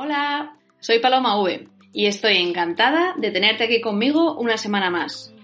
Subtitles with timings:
[0.00, 5.34] Hola, soy Paloma V y estoy encantada de tenerte aquí conmigo una semana más.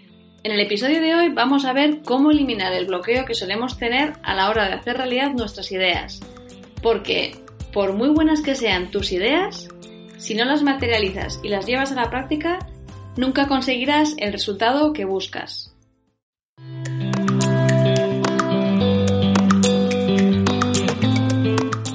[0.45, 4.12] En el episodio de hoy vamos a ver cómo eliminar el bloqueo que solemos tener
[4.22, 6.21] a la hora de hacer realidad nuestras ideas.
[6.85, 7.37] Porque,
[7.72, 9.69] por muy buenas que sean tus ideas,
[10.19, 12.60] si no las materializas y las llevas a la práctica,
[13.16, 15.74] nunca conseguirás el resultado que buscas.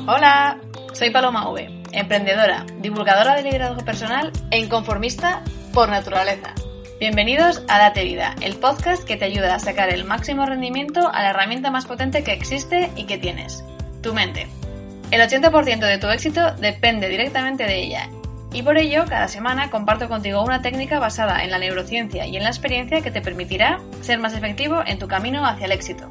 [0.05, 0.59] Hola,
[0.91, 6.53] soy Paloma V emprendedora, divulgadora de liderazgo personal e inconformista por naturaleza.
[6.99, 11.21] Bienvenidos a Date Vida, el podcast que te ayuda a sacar el máximo rendimiento a
[11.23, 13.63] la herramienta más potente que existe y que tienes,
[14.01, 14.47] tu mente.
[15.11, 18.09] El 80% de tu éxito depende directamente de ella
[18.53, 22.43] y por ello, cada semana comparto contigo una técnica basada en la neurociencia y en
[22.43, 26.09] la experiencia que te permitirá ser más efectivo en tu camino hacia el éxito.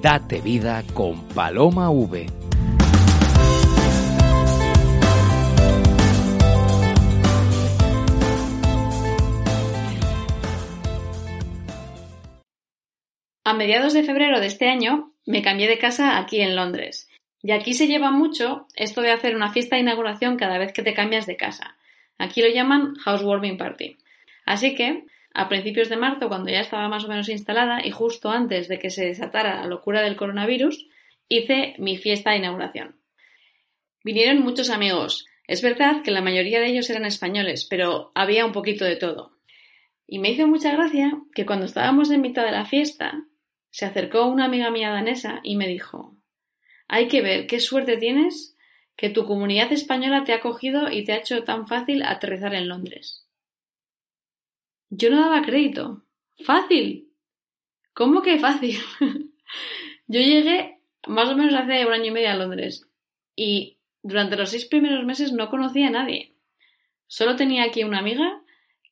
[0.00, 2.41] Date vida con Paloma V
[13.44, 17.08] A mediados de febrero de este año me cambié de casa aquí en Londres.
[17.42, 20.84] Y aquí se lleva mucho esto de hacer una fiesta de inauguración cada vez que
[20.84, 21.76] te cambias de casa.
[22.18, 23.96] Aquí lo llaman housewarming party.
[24.46, 28.30] Así que, a principios de marzo, cuando ya estaba más o menos instalada y justo
[28.30, 30.86] antes de que se desatara la locura del coronavirus,
[31.28, 32.94] hice mi fiesta de inauguración.
[34.04, 35.26] Vinieron muchos amigos.
[35.48, 39.32] Es verdad que la mayoría de ellos eran españoles, pero había un poquito de todo.
[40.06, 43.24] Y me hizo mucha gracia que cuando estábamos en mitad de la fiesta,
[43.72, 46.14] se acercó una amiga mía danesa y me dijo
[46.88, 48.56] Hay que ver qué suerte tienes
[48.96, 52.68] que tu comunidad española te ha cogido y te ha hecho tan fácil aterrizar en
[52.68, 53.26] Londres.
[54.90, 56.04] Yo no daba crédito.
[56.44, 57.10] ¡Fácil!
[57.94, 58.78] ¿Cómo que fácil?
[60.06, 62.86] Yo llegué más o menos hace un año y medio a Londres
[63.34, 66.34] y durante los seis primeros meses no conocía a nadie.
[67.06, 68.42] Solo tenía aquí una amiga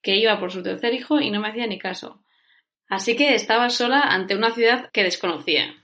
[0.00, 2.22] que iba por su tercer hijo y no me hacía ni caso.
[2.90, 5.76] Así que estaba sola ante una ciudad que desconocía.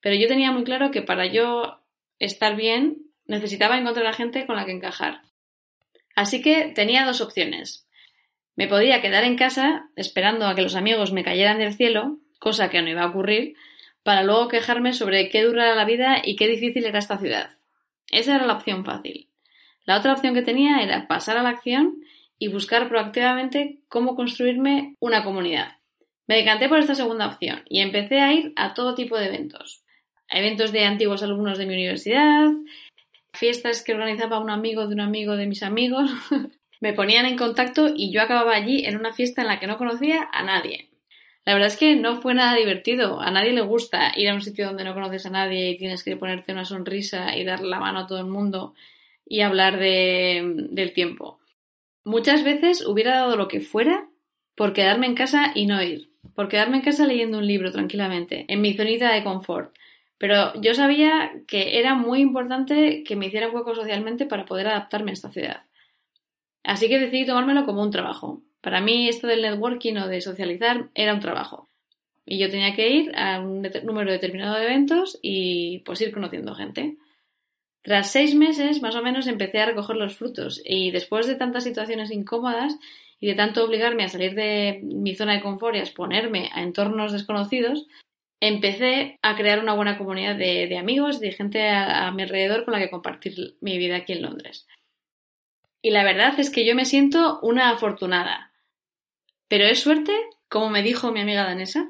[0.00, 1.78] Pero yo tenía muy claro que para yo
[2.18, 5.22] estar bien necesitaba encontrar a gente con la que encajar.
[6.16, 7.86] Así que tenía dos opciones.
[8.56, 12.68] Me podía quedar en casa esperando a que los amigos me cayeran del cielo, cosa
[12.68, 13.54] que no iba a ocurrir,
[14.02, 17.58] para luego quejarme sobre qué dura la vida y qué difícil era esta ciudad.
[18.10, 19.28] Esa era la opción fácil.
[19.84, 21.94] La otra opción que tenía era pasar a la acción
[22.40, 25.76] y buscar proactivamente cómo construirme una comunidad.
[26.26, 29.84] Me decanté por esta segunda opción y empecé a ir a todo tipo de eventos.
[30.28, 32.48] A eventos de antiguos alumnos de mi universidad,
[33.34, 36.10] fiestas que organizaba un amigo de un amigo de mis amigos.
[36.80, 39.76] me ponían en contacto y yo acababa allí en una fiesta en la que no
[39.76, 40.88] conocía a nadie.
[41.44, 43.20] La verdad es que no fue nada divertido.
[43.20, 46.02] A nadie le gusta ir a un sitio donde no conoces a nadie y tienes
[46.02, 48.74] que ponerte una sonrisa y dar la mano a todo el mundo
[49.26, 51.38] y hablar de, del tiempo.
[52.02, 54.08] Muchas veces hubiera dado lo que fuera
[54.54, 58.44] por quedarme en casa y no ir por quedarme en casa leyendo un libro tranquilamente,
[58.48, 59.74] en mi zonita de confort.
[60.18, 65.10] Pero yo sabía que era muy importante que me hiciera hueco socialmente para poder adaptarme
[65.10, 65.62] a esta ciudad.
[66.62, 68.42] Así que decidí tomármelo como un trabajo.
[68.60, 71.68] Para mí esto del networking o de socializar era un trabajo.
[72.24, 76.54] Y yo tenía que ir a un número determinado de eventos y pues ir conociendo
[76.54, 76.96] gente.
[77.82, 81.64] Tras seis meses, más o menos, empecé a recoger los frutos y después de tantas
[81.64, 82.78] situaciones incómodas,
[83.24, 86.62] y de tanto obligarme a salir de mi zona de confort y a exponerme a
[86.62, 87.86] entornos desconocidos,
[88.38, 92.80] empecé a crear una buena comunidad de, amigos, de gente a, mi alrededor con la
[92.80, 94.68] que compartir mi vida aquí en Londres.
[95.80, 98.52] Y la verdad es que yo me siento una afortunada.
[99.48, 100.12] Pero es suerte,
[100.50, 101.88] como me dijo mi amiga danesa,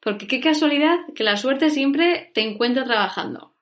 [0.00, 3.54] porque qué casualidad que la suerte siempre te encuentra trabajando.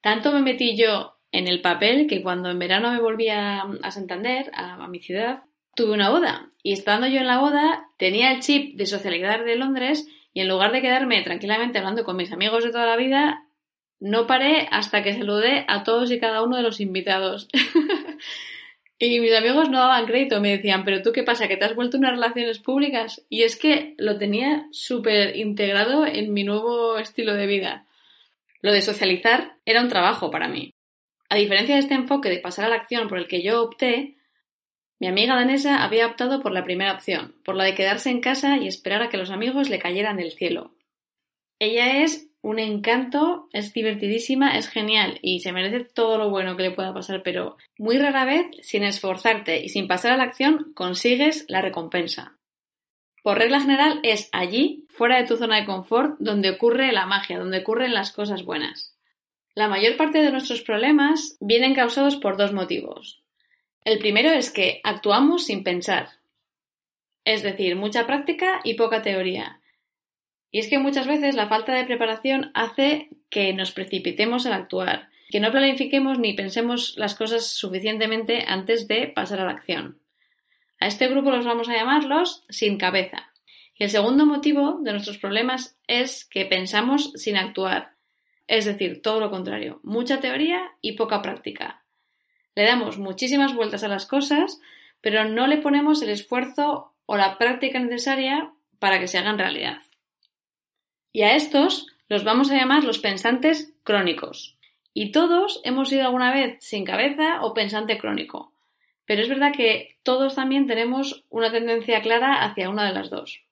[0.00, 4.50] Tanto me metí yo en el papel que cuando en verano me volví a, Santander,
[4.54, 5.44] a mi ciudad,
[5.74, 9.56] tuve una boda y estando yo en la boda tenía el chip de socializar de
[9.56, 13.46] Londres y en lugar de quedarme tranquilamente hablando con mis amigos de toda la vida,
[14.00, 17.48] no paré hasta que saludé a todos y cada uno de los invitados.
[18.98, 21.74] y mis amigos no daban crédito, me decían, pero tú qué pasa, que te has
[21.74, 23.24] vuelto unas relaciones públicas.
[23.28, 27.86] Y es que lo tenía súper integrado en mi nuevo estilo de vida.
[28.60, 30.72] Lo de socializar era un trabajo para mí.
[31.28, 34.16] A diferencia de este enfoque de pasar a la acción por el que yo opté,
[35.02, 38.58] mi amiga danesa había optado por la primera opción, por la de quedarse en casa
[38.58, 40.76] y esperar a que los amigos le cayeran del cielo.
[41.58, 46.62] Ella es un encanto, es divertidísima, es genial y se merece todo lo bueno que
[46.62, 50.70] le pueda pasar, pero muy rara vez, sin esforzarte y sin pasar a la acción,
[50.76, 52.38] consigues la recompensa.
[53.24, 57.40] Por regla general es allí, fuera de tu zona de confort, donde ocurre la magia,
[57.40, 58.96] donde ocurren las cosas buenas.
[59.56, 63.21] La mayor parte de nuestros problemas vienen causados por dos motivos.
[63.84, 66.08] El primero es que actuamos sin pensar,
[67.24, 69.60] es decir, mucha práctica y poca teoría.
[70.52, 75.08] Y es que muchas veces la falta de preparación hace que nos precipitemos al actuar,
[75.30, 79.98] que no planifiquemos ni pensemos las cosas suficientemente antes de pasar a la acción.
[80.78, 83.32] A este grupo los vamos a llamarlos sin cabeza.
[83.74, 87.94] Y el segundo motivo de nuestros problemas es que pensamos sin actuar,
[88.46, 91.81] es decir, todo lo contrario, mucha teoría y poca práctica.
[92.54, 94.60] Le damos muchísimas vueltas a las cosas,
[95.00, 99.78] pero no le ponemos el esfuerzo o la práctica necesaria para que se hagan realidad.
[101.12, 104.58] Y a estos los vamos a llamar los pensantes crónicos.
[104.94, 108.52] Y todos hemos sido alguna vez sin cabeza o pensante crónico.
[109.06, 113.42] Pero es verdad que todos también tenemos una tendencia clara hacia una de las dos.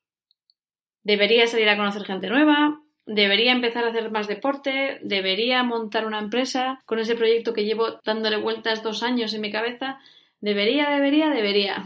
[1.03, 2.81] Debería salir a conocer gente nueva,
[3.12, 7.99] debería empezar a hacer más deporte, debería montar una empresa con ese proyecto que llevo
[8.05, 9.99] dándole vueltas dos años en mi cabeza,
[10.41, 11.85] debería, debería, debería.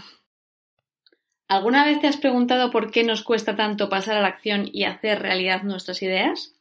[1.49, 4.85] ¿Alguna vez te has preguntado por qué nos cuesta tanto pasar a la acción y
[4.85, 6.56] hacer realidad nuestras ideas?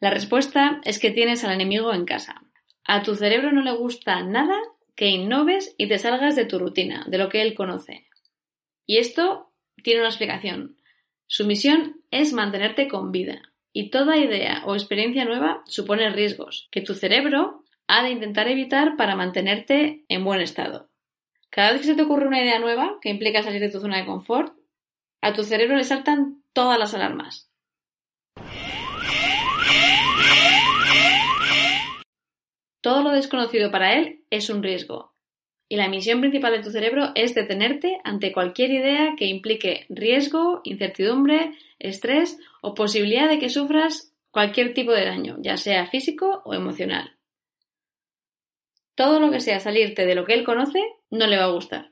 [0.00, 2.42] La respuesta es que tienes al enemigo en casa.
[2.84, 4.58] A tu cerebro no le gusta nada
[4.94, 8.06] que innoves y te salgas de tu rutina, de lo que él conoce.
[8.84, 9.50] Y esto
[9.82, 10.75] tiene una explicación.
[11.28, 13.42] Su misión es mantenerte con vida,
[13.72, 18.96] y toda idea o experiencia nueva supone riesgos que tu cerebro ha de intentar evitar
[18.96, 20.88] para mantenerte en buen estado.
[21.50, 23.98] Cada vez que se te ocurre una idea nueva que implica salir de tu zona
[23.98, 24.54] de confort,
[25.20, 27.50] a tu cerebro le saltan todas las alarmas.
[32.80, 35.15] Todo lo desconocido para él es un riesgo.
[35.68, 40.60] Y la misión principal de tu cerebro es detenerte ante cualquier idea que implique riesgo,
[40.64, 46.54] incertidumbre, estrés o posibilidad de que sufras cualquier tipo de daño, ya sea físico o
[46.54, 47.16] emocional.
[48.94, 50.80] Todo lo que sea salirte de lo que él conoce
[51.10, 51.90] no le va a gustar.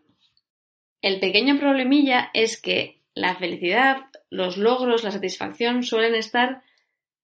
[1.03, 6.63] El pequeño problemilla es que la felicidad, los logros, la satisfacción suelen estar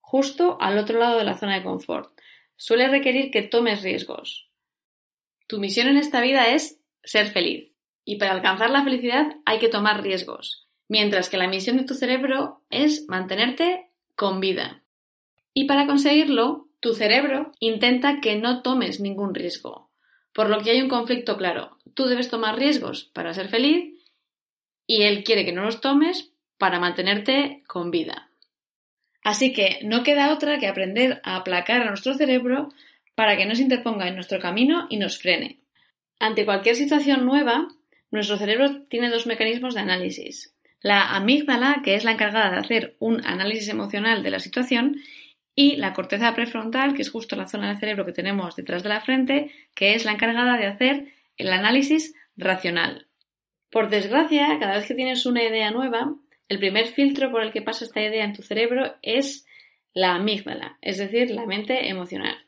[0.00, 2.12] justo al otro lado de la zona de confort.
[2.56, 4.50] Suele requerir que tomes riesgos.
[5.50, 7.73] Tu misión en esta vida es ser feliz.
[8.05, 10.69] Y para alcanzar la felicidad hay que tomar riesgos.
[10.87, 14.85] Mientras que la misión de tu cerebro es mantenerte con vida.
[15.52, 19.91] Y para conseguirlo, tu cerebro intenta que no tomes ningún riesgo,
[20.32, 21.79] por lo que hay un conflicto claro.
[21.94, 23.93] Tú debes tomar riesgos para ser feliz
[24.87, 28.31] y él quiere que no los tomes para mantenerte con vida.
[29.25, 32.69] Así que no queda otra que aprender a aplacar a nuestro cerebro
[33.21, 35.61] para que no se interponga en nuestro camino y nos frene.
[36.19, 37.69] Ante cualquier situación nueva,
[38.11, 40.57] nuestro cerebro tiene dos mecanismos de análisis.
[40.81, 45.03] La amígdala, que es la encargada de hacer un análisis emocional de la situación,
[45.55, 48.89] y la corteza prefrontal, que es justo la zona del cerebro que tenemos detrás de
[48.89, 53.07] la frente, que es la encargada de hacer el análisis racional.
[53.71, 56.15] Por desgracia, cada vez que tienes una idea nueva,
[56.49, 59.47] el primer filtro por el que pasa esta idea en tu cerebro es
[59.93, 62.47] la amígdala, es decir, la mente emocional.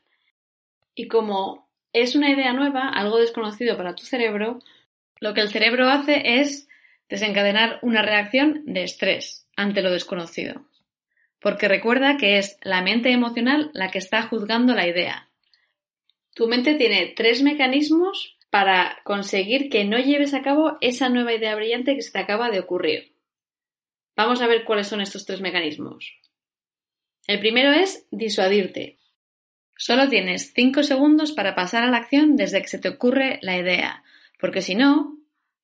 [0.95, 4.59] Y como es una idea nueva, algo desconocido para tu cerebro,
[5.19, 6.67] lo que el cerebro hace es
[7.09, 10.65] desencadenar una reacción de estrés ante lo desconocido
[11.43, 15.29] porque recuerda que es la mente emocional la que está juzgando la idea.
[16.33, 21.53] Tu mente tiene tres mecanismos para conseguir que no lleves a cabo esa nueva idea
[21.55, 23.13] brillante que se te acaba de ocurrir.
[24.15, 26.17] Vamos a ver cuáles son estos tres mecanismos.
[27.27, 28.99] El primero es disuadirte.
[29.85, 33.57] Solo tienes cinco segundos para pasar a la acción desde que se te ocurre la
[33.57, 34.01] idea,
[34.39, 35.17] porque si no,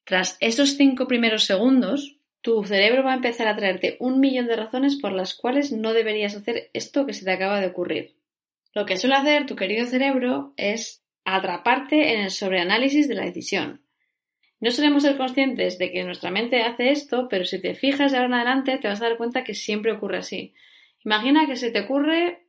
[0.04, 4.58] tras esos cinco primeros segundos, tu cerebro va a empezar a traerte un millón de
[4.58, 8.18] razones por las cuales no deberías hacer esto que se te acaba de ocurrir.
[8.74, 13.86] Lo que suele hacer tu querido cerebro es atraparte en el sobreanálisis de la decisión.
[14.60, 18.18] No solemos ser conscientes de que nuestra mente hace esto, pero si te fijas de
[18.18, 20.54] ahora en adelante te vas a dar cuenta que siempre ocurre así.
[21.06, 22.49] Imagina que se te ocurre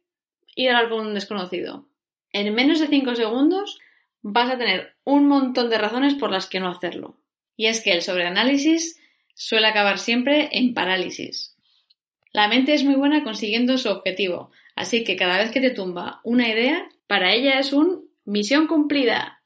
[0.63, 1.89] ir a algún un desconocido.
[2.33, 3.79] En menos de 5 segundos
[4.23, 7.17] vas a tener un montón de razones por las que no hacerlo.
[7.57, 9.01] Y es que el sobreanálisis
[9.35, 11.57] suele acabar siempre en parálisis.
[12.33, 16.21] La mente es muy buena consiguiendo su objetivo, así que cada vez que te tumba
[16.23, 19.43] una idea, para ella es un misión cumplida.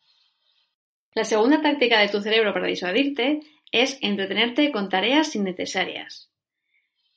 [1.15, 3.41] La segunda táctica de tu cerebro para disuadirte
[3.73, 6.34] es entretenerte con tareas innecesarias.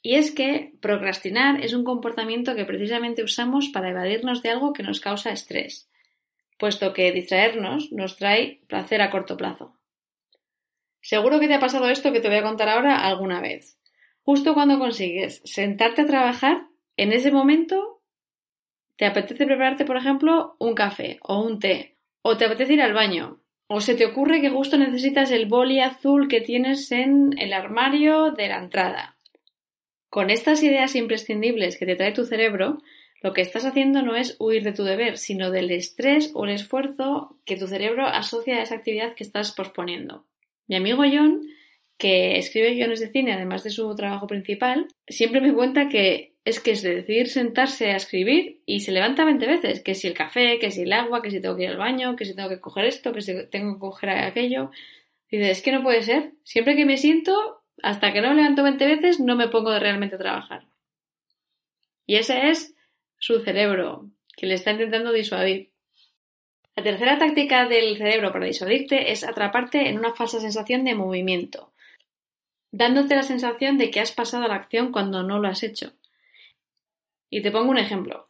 [0.08, 4.82] Y es que procrastinar es un comportamiento que precisamente usamos para evadirnos de algo que
[4.82, 5.90] nos causa estrés,
[6.58, 9.76] puesto que distraernos nos trae placer a corto plazo.
[11.02, 13.78] Seguro que te ha pasado esto que te voy a contar ahora alguna vez.
[14.22, 16.62] Justo cuando consigues sentarte a trabajar,
[16.96, 18.02] en ese momento
[18.96, 22.94] te apetece prepararte, por ejemplo, un café o un té, o te apetece ir al
[22.94, 27.52] baño, o se te ocurre que justo necesitas el boli azul que tienes en el
[27.52, 29.17] armario de la entrada.
[30.10, 32.80] Con estas ideas imprescindibles que te trae tu cerebro,
[33.22, 36.52] lo que estás haciendo no es huir de tu deber, sino del estrés o el
[36.52, 40.26] esfuerzo que tu cerebro asocia a esa actividad que estás posponiendo.
[40.68, 41.42] Mi amigo John,
[41.98, 46.62] que escribe guiones de cine además de su trabajo principal, siempre me cuenta que es
[46.62, 50.14] que es de decidir sentarse a escribir y se levanta 20 veces, que si el
[50.14, 52.48] café, que si el agua, que si tengo que ir al baño, que si tengo
[52.48, 54.72] que coger esto, que si tengo que coger aquello.
[55.30, 56.32] Dice, es que no puede ser.
[56.44, 60.16] Siempre que me siento, hasta que no me levanto 20 veces, no me pongo realmente
[60.16, 60.68] a trabajar.
[62.06, 62.76] Y ese es
[63.18, 65.72] su cerebro, que le está intentando disuadir.
[66.76, 71.74] La tercera táctica del cerebro para disuadirte es atraparte en una falsa sensación de movimiento,
[72.72, 75.94] dándote la sensación de que has pasado a la acción cuando no lo has hecho.
[77.30, 78.28] Y te pongo un ejemplo.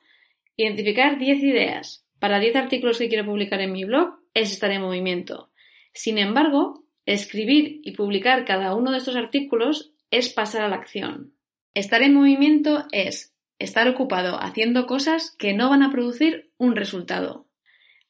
[0.55, 4.81] Identificar 10 ideas para 10 artículos que quiero publicar en mi blog es estar en
[4.81, 5.51] movimiento.
[5.93, 11.33] Sin embargo, escribir y publicar cada uno de estos artículos es pasar a la acción.
[11.73, 17.47] Estar en movimiento es estar ocupado haciendo cosas que no van a producir un resultado,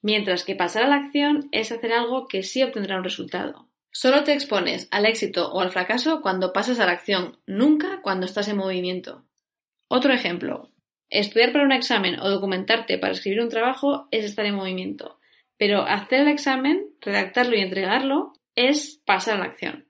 [0.02, 3.70] mientras que pasar a la acción es hacer algo que sí obtendrá un resultado.
[3.92, 8.26] Solo te expones al éxito o al fracaso cuando pasas a la acción, nunca cuando
[8.26, 9.26] estás en movimiento.
[9.88, 10.72] Otro ejemplo.
[11.10, 15.20] Estudiar para un examen o documentarte para escribir un trabajo es estar en movimiento,
[15.58, 19.86] pero hacer el examen, redactarlo y entregarlo es pasar a la acción.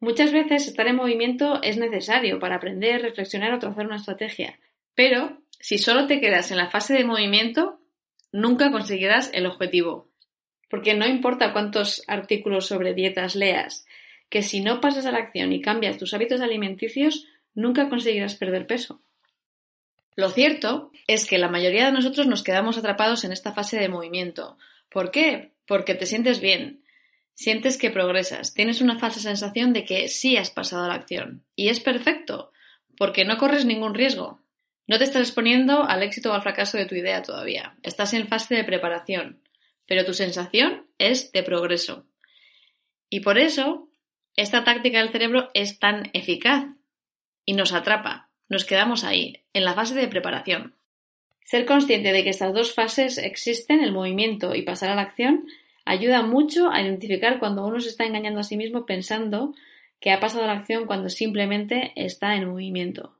[0.00, 4.58] Muchas veces estar en movimiento es necesario para aprender, reflexionar o trazar una estrategia,
[4.94, 7.80] pero si solo te quedas en la fase de movimiento,
[8.30, 10.08] nunca conseguirás el objetivo.
[10.70, 13.84] Porque no importa cuántos artículos sobre dietas leas,
[14.28, 18.66] que si no pasas a la acción y cambias tus hábitos alimenticios, nunca conseguirás perder
[18.66, 19.02] peso.
[20.14, 23.88] Lo cierto es que la mayoría de nosotros nos quedamos atrapados en esta fase de
[23.88, 24.58] movimiento.
[24.88, 25.52] ¿Por qué?
[25.66, 26.82] Porque te sientes bien,
[27.38, 31.44] sientes que progresas, tienes una falsa sensación de que sí has pasado a la acción.
[31.54, 32.50] Y es perfecto,
[32.96, 34.42] porque no corres ningún riesgo.
[34.88, 37.76] No te estás exponiendo al éxito o al fracaso de tu idea todavía.
[37.84, 39.40] Estás en fase de preparación,
[39.86, 42.06] pero tu sensación es de progreso.
[43.08, 43.88] Y por eso,
[44.34, 46.66] esta táctica del cerebro es tan eficaz
[47.44, 48.30] y nos atrapa.
[48.48, 50.74] Nos quedamos ahí, en la fase de preparación.
[51.44, 55.46] Ser consciente de que estas dos fases existen, el movimiento y pasar a la acción,
[55.88, 59.54] ayuda mucho a identificar cuando uno se está engañando a sí mismo pensando
[60.00, 63.16] que ha pasado la acción cuando simplemente está en movimiento.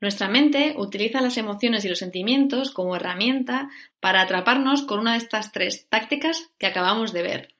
[0.00, 3.68] Nuestra mente utiliza las emociones y los sentimientos como herramienta
[4.00, 7.54] para atraparnos con una de estas tres tácticas que acabamos de ver.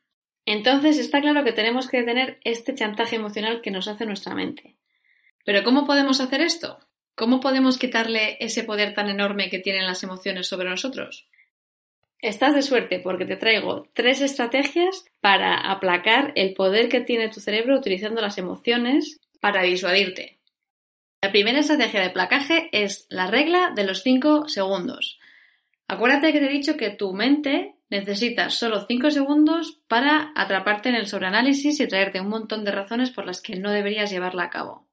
[0.47, 4.77] Entonces está claro que tenemos que detener este chantaje emocional que nos hace nuestra mente.
[5.45, 6.79] Pero ¿cómo podemos hacer esto?
[7.17, 11.29] ¿Cómo podemos quitarle ese poder tan enorme que tienen las emociones sobre nosotros?
[12.23, 17.41] Estás de suerte porque te traigo tres estrategias para aplacar el poder que tiene tu
[17.41, 20.39] cerebro utilizando las emociones para disuadirte.
[21.21, 25.19] La primera estrategia de placaje es la regla de los 5 segundos.
[25.89, 30.95] Acuérdate que te he dicho que tu mente necesita solo 5 segundos para atraparte en
[30.95, 34.51] el sobreanálisis y traerte un montón de razones por las que no deberías llevarla a
[34.51, 34.87] cabo.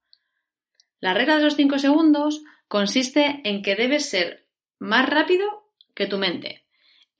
[1.00, 4.48] La regla de los 5 segundos consiste en que debes ser
[4.80, 6.66] más rápido que tu mente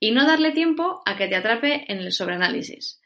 [0.00, 3.00] y no darle tiempo a que te atrape en el sobreanálisis.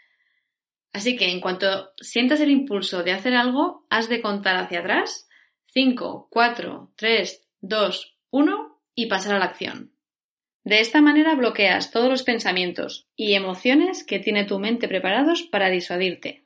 [0.93, 5.29] Así que en cuanto sientas el impulso de hacer algo, has de contar hacia atrás
[5.73, 9.93] 5, 4, 3, 2, 1 y pasar a la acción.
[10.63, 15.69] De esta manera bloqueas todos los pensamientos y emociones que tiene tu mente preparados para
[15.69, 16.45] disuadirte.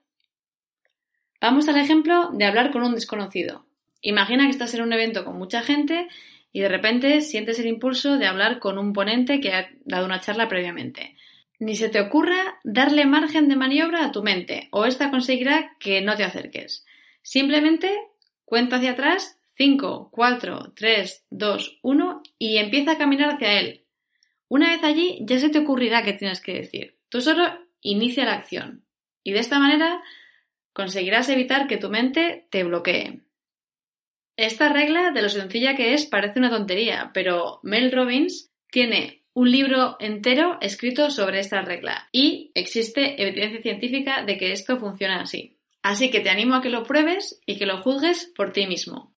[1.40, 3.66] Vamos al ejemplo de hablar con un desconocido.
[4.00, 6.08] Imagina que estás en un evento con mucha gente
[6.52, 10.20] y de repente sientes el impulso de hablar con un ponente que ha dado una
[10.20, 11.16] charla previamente.
[11.58, 16.00] Ni se te ocurra darle margen de maniobra a tu mente o ésta conseguirá que
[16.00, 16.86] no te acerques.
[17.22, 17.90] Simplemente
[18.48, 23.84] Cuenta hacia atrás 5, 4, 3, 2, 1 y empieza a caminar hacia él.
[24.48, 26.96] Una vez allí ya se te ocurrirá qué tienes que decir.
[27.10, 27.44] Tú solo
[27.82, 28.86] inicia la acción
[29.22, 30.02] y de esta manera
[30.72, 33.20] conseguirás evitar que tu mente te bloquee.
[34.38, 39.50] Esta regla, de lo sencilla que es, parece una tontería, pero Mel Robbins tiene un
[39.50, 45.58] libro entero escrito sobre esta regla y existe evidencia científica de que esto funciona así.
[45.82, 49.12] Así que te animo a que lo pruebes y que lo juzgues por ti mismo.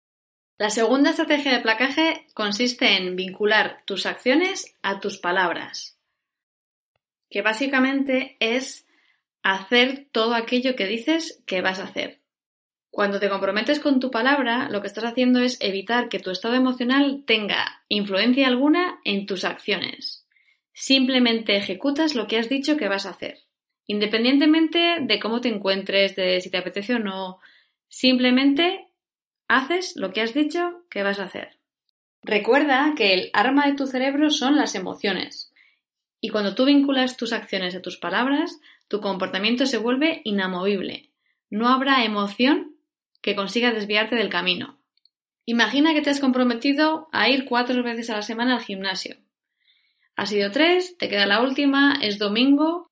[0.56, 5.98] La segunda estrategia de placaje consiste en vincular tus acciones a tus palabras,
[7.28, 8.86] que básicamente es
[9.42, 12.19] hacer todo aquello que dices que vas a hacer.
[12.90, 16.54] Cuando te comprometes con tu palabra, lo que estás haciendo es evitar que tu estado
[16.54, 20.26] emocional tenga influencia alguna en tus acciones.
[20.72, 23.38] Simplemente ejecutas lo que has dicho que vas a hacer.
[23.86, 27.38] Independientemente de cómo te encuentres, de si te apetece o no,
[27.88, 28.86] simplemente
[29.46, 31.58] haces lo que has dicho que vas a hacer.
[32.22, 35.52] Recuerda que el arma de tu cerebro son las emociones.
[36.20, 41.10] Y cuando tú vinculas tus acciones a tus palabras, tu comportamiento se vuelve inamovible.
[41.48, 42.69] No habrá emoción
[43.22, 44.80] que consiga desviarte del camino.
[45.46, 49.16] Imagina que te has comprometido a ir cuatro veces a la semana al gimnasio.
[50.16, 52.90] Has ido tres, te queda la última, es domingo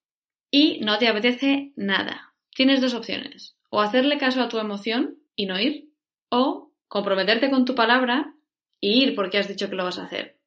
[0.51, 2.35] y no te apetece nada.
[2.55, 3.57] Tienes dos opciones.
[3.71, 5.91] O hacerle caso a tu emoción y no ir,
[6.31, 8.35] o comprometerte con tu palabra
[8.81, 10.39] y ir porque has dicho que lo vas a hacer.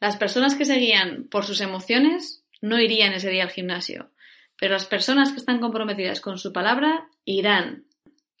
[0.00, 4.12] Las personas que se guían por sus emociones no irían ese día al gimnasio,
[4.56, 7.87] pero las personas que están comprometidas con su palabra irán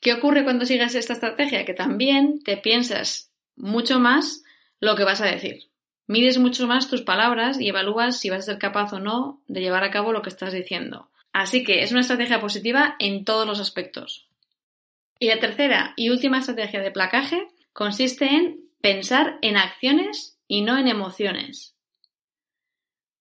[0.00, 1.64] ¿Qué ocurre cuando sigues esta estrategia?
[1.64, 4.44] Que también te piensas mucho más
[4.80, 5.70] lo que vas a decir.
[6.06, 9.60] Mides mucho más tus palabras y evalúas si vas a ser capaz o no de
[9.60, 11.10] llevar a cabo lo que estás diciendo.
[11.32, 14.28] Así que es una estrategia positiva en todos los aspectos.
[15.18, 20.78] Y la tercera y última estrategia de placaje consiste en pensar en acciones y no
[20.78, 21.74] en emociones.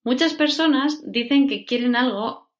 [0.03, 2.51] Muchas personas dicen que quieren algo,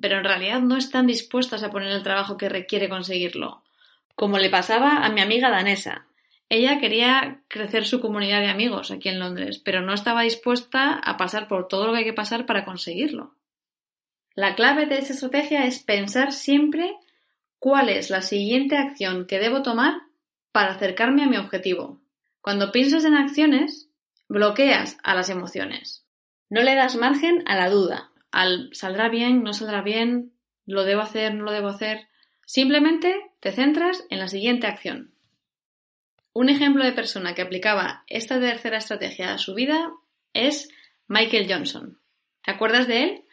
[0.00, 3.65] pero en realidad no están dispuestas a poner el trabajo que requiere conseguirlo
[4.16, 6.06] como le pasaba a mi amiga danesa.
[6.48, 11.16] Ella quería crecer su comunidad de amigos aquí en Londres, pero no estaba dispuesta a
[11.16, 13.36] pasar por todo lo que hay que pasar para conseguirlo.
[14.34, 16.96] La clave de esa estrategia es pensar siempre
[17.58, 20.02] cuál es la siguiente acción que debo tomar
[20.52, 22.00] para acercarme a mi objetivo.
[22.40, 23.90] Cuando piensas en acciones,
[24.28, 26.06] bloqueas a las emociones.
[26.48, 30.32] No le das margen a la duda, al saldrá bien, no saldrá bien,
[30.64, 32.08] lo debo hacer, no lo debo hacer.
[32.46, 35.10] Simplemente te centras en la siguiente acción.
[36.32, 39.90] Un ejemplo de persona que aplicaba esta tercera estrategia a su vida
[40.32, 40.68] es
[41.08, 41.98] Michael Johnson.
[42.44, 43.24] ¿Te acuerdas de él?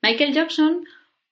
[0.00, 0.86] Michael Johnson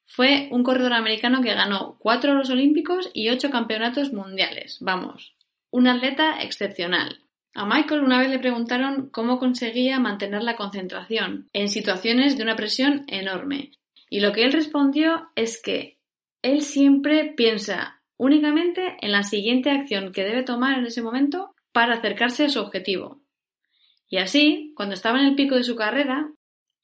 [0.05, 4.77] fue un corredor americano que ganó cuatro oros olímpicos y ocho campeonatos mundiales.
[4.81, 5.35] Vamos,
[5.71, 7.23] un atleta excepcional.
[7.55, 12.57] A Michael una vez le preguntaron cómo conseguía mantener la concentración en situaciones de una
[12.57, 13.71] presión enorme.
[14.11, 15.97] Y lo que él respondió es que
[16.45, 21.95] él siempre piensa únicamente en la siguiente acción que debe tomar en ese momento para
[21.95, 23.23] acercarse a su objetivo.
[24.09, 26.31] Y así, cuando estaba en el pico de su carrera,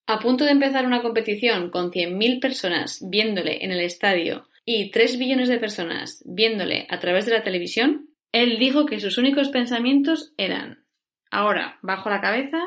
[0.06, 5.18] a punto de empezar una competición con 100.000 personas viéndole en el estadio y 3
[5.18, 10.32] billones de personas viéndole a través de la televisión, él dijo que sus únicos pensamientos
[10.38, 10.86] eran
[11.30, 12.60] ahora bajo la cabeza,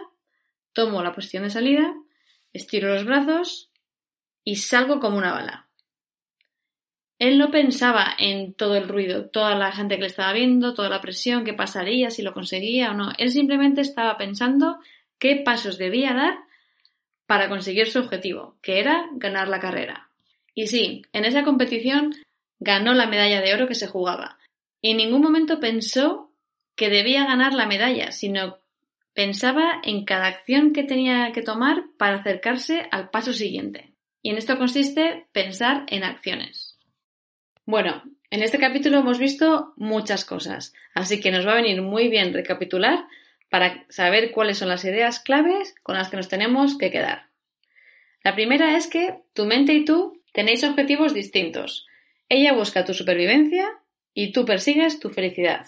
[0.73, 1.91] tomo la posición de salida,
[2.53, 3.71] estiro los brazos
[4.43, 5.69] y salgo como una bala.
[7.19, 10.89] Él no pensaba en todo el ruido, toda la gente que le estaba viendo, toda
[10.89, 13.11] la presión, qué pasaría, si lo conseguía o no.
[13.17, 14.79] Él simplemente estaba pensando
[15.19, 16.39] qué pasos debía dar
[17.25, 20.09] para conseguir su objetivo, que era ganar la carrera.
[20.53, 22.13] Y sí, en esa competición
[22.59, 24.37] ganó la medalla de oro que se jugaba.
[24.81, 26.31] Y en ningún momento pensó
[26.75, 28.59] que debía ganar la medalla, sino
[29.13, 33.93] pensaba en cada acción que tenía que tomar para acercarse al paso siguiente.
[34.21, 36.72] Y en esto consiste pensar en acciones.
[37.65, 42.09] Bueno, en este capítulo hemos visto muchas cosas, así que nos va a venir muy
[42.09, 43.05] bien recapitular
[43.49, 47.27] para saber cuáles son las ideas claves con las que nos tenemos que quedar.
[48.21, 51.87] La primera es que tu mente y tú tenéis objetivos distintos.
[52.27, 53.69] Ella busca tu supervivencia
[54.13, 55.65] y tú persigues tu felicidad.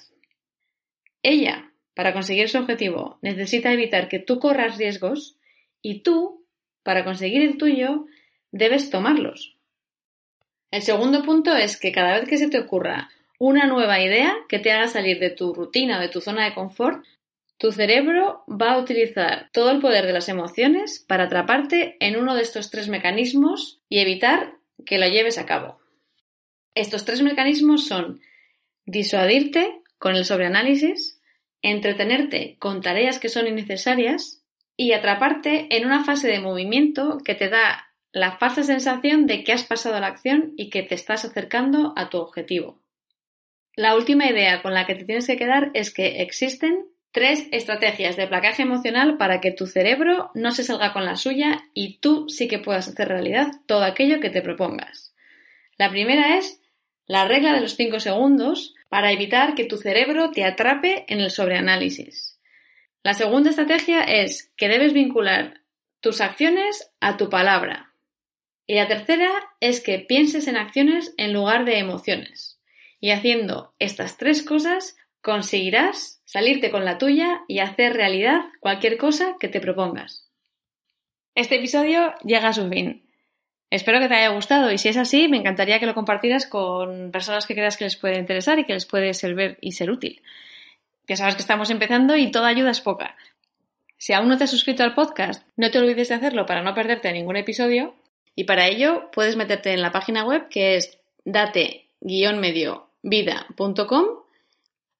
[1.24, 5.38] Ella, para conseguir su objetivo, necesita evitar que tú corras riesgos
[5.82, 6.46] y tú,
[6.84, 8.06] para conseguir el tuyo,
[8.52, 9.56] debes tomarlos.
[10.72, 14.60] El segundo punto es que cada vez que se te ocurra una nueva idea que
[14.60, 17.06] te haga salir de tu rutina o de tu zona de confort,
[17.58, 22.36] tu cerebro va a utilizar todo el poder de las emociones para atraparte en uno
[22.36, 25.80] de estos tres mecanismos y evitar que lo lleves a cabo.
[26.74, 28.22] Estos tres mecanismos son
[28.86, 31.22] disuadirte con el sobreanálisis,
[31.62, 34.44] entretenerte con tareas que son innecesarias
[34.78, 37.85] y atraparte en una fase de movimiento que te da
[38.16, 42.10] la falsa sensación de que has pasado la acción y que te estás acercando a
[42.10, 42.80] tu objetivo.
[43.76, 48.16] La última idea con la que te tienes que quedar es que existen tres estrategias
[48.16, 52.30] de placaje emocional para que tu cerebro no se salga con la suya y tú
[52.30, 55.14] sí que puedas hacer realidad todo aquello que te propongas.
[55.78, 56.62] La primera es
[57.08, 61.32] la regla de los 5 segundos para evitar que tu cerebro te atrape en el
[61.32, 62.40] sobreanálisis.
[63.04, 65.60] La segunda estrategia es que debes vincular
[66.00, 67.92] tus acciones a tu palabra.
[68.68, 72.60] Y la tercera es que pienses en acciones en lugar de emociones.
[73.00, 79.36] Y haciendo estas tres cosas conseguirás salirte con la tuya y hacer realidad cualquier cosa
[79.40, 80.30] que te propongas.
[81.36, 83.06] Este episodio llega a su fin.
[83.70, 87.12] Espero que te haya gustado y si es así, me encantaría que lo compartieras con
[87.12, 90.22] personas que creas que les puede interesar y que les puede servir y ser útil.
[91.08, 93.16] Ya sabes que estamos empezando y toda ayuda es poca.
[93.98, 96.74] Si aún no te has suscrito al podcast, no te olvides de hacerlo para no
[96.74, 97.96] perderte ningún episodio.
[98.36, 104.06] Y para ello puedes meterte en la página web que es date-medio-vida.com.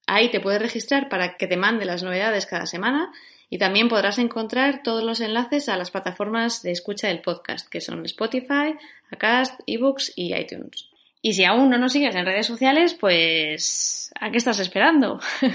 [0.06, 3.12] Ahí te puedes registrar para que te mande las novedades cada semana
[3.48, 7.80] y también podrás encontrar todos los enlaces a las plataformas de escucha del podcast, que
[7.80, 8.74] son Spotify,
[9.10, 10.90] Acast, eBooks y iTunes.
[11.22, 15.20] Y si aún no nos sigues en redes sociales, pues ¿a qué estás esperando?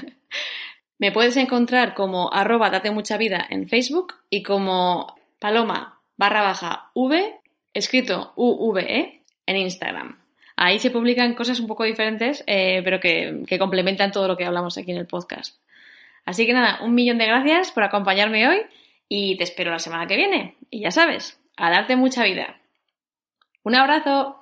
[0.99, 6.91] Me puedes encontrar como arroba date mucha vida en Facebook y como paloma barra baja
[6.93, 7.40] v,
[7.73, 10.19] escrito UVE, en Instagram.
[10.55, 14.45] Ahí se publican cosas un poco diferentes, eh, pero que, que complementan todo lo que
[14.45, 15.57] hablamos aquí en el podcast.
[16.25, 18.61] Así que nada, un millón de gracias por acompañarme hoy
[19.09, 20.55] y te espero la semana que viene.
[20.69, 22.61] Y ya sabes, a darte mucha vida.
[23.63, 24.40] Un abrazo.